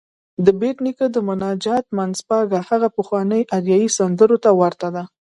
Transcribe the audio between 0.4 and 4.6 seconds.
د بېټ نیکه د مناجات منځپانګه هغه پخوانيو اریايي سندرو ته